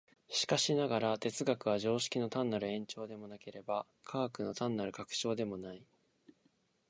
[0.29, 5.85] しかしながら、哲学は常識の単なる延長でもなければ、科学の単なる拡張でもない。